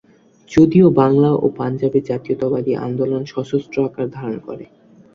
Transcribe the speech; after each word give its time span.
যদিও 0.51 0.87
বাংলা 0.99 1.29
ও 1.35 1.55
পাঞ্জাবে 1.57 1.99
জাতীয়তাবাদী 2.09 2.71
আন্দোলন 2.85 3.21
সশস্ত্র 3.33 3.77
আকার 3.87 4.07
ধারণ 4.11 4.37
করে। 4.47 4.65